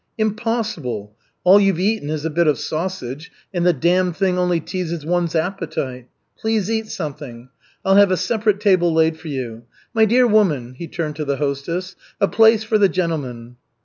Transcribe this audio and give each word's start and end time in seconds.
"Impossible. 0.17 1.15
All 1.43 1.59
you've 1.59 1.77
eaten 1.79 2.09
is 2.09 2.25
a 2.25 2.31
bit 2.31 2.47
of 2.47 2.57
sausage, 2.57 3.31
and 3.53 3.67
the 3.67 3.71
damned 3.71 4.17
thing 4.17 4.35
only 4.35 4.59
teases 4.59 5.05
one's 5.05 5.35
appetite. 5.35 6.07
Please 6.39 6.71
eat 6.71 6.87
something. 6.87 7.49
I'll 7.85 7.97
have 7.97 8.09
a 8.09 8.17
separate 8.17 8.59
table 8.59 8.91
laid 8.91 9.19
for 9.19 9.27
you. 9.27 9.65
My 9.93 10.05
dear 10.05 10.25
woman," 10.25 10.73
he 10.73 10.87
turned 10.87 11.17
to 11.17 11.25
the 11.25 11.37
hostess, 11.37 11.95
"a 12.19 12.27
place 12.27 12.63
for 12.63 12.79
the 12.79 12.89
gentleman." 12.89 13.57